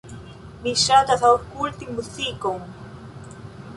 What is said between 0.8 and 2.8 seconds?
ŝatas aŭskulti muzikon.